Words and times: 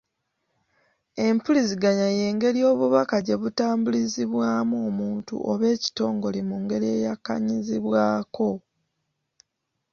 Empuliziganya 1.25 2.07
y'engeri 2.17 2.59
obubaka 2.71 3.15
gye 3.25 3.35
butambuzibwamu 3.41 4.75
omuntu 4.87 5.33
oba 5.51 5.65
ekitongole 5.75 6.39
mu 6.49 6.55
ngeri 6.63 6.87
eyakkaannyizibwako. 6.95 8.49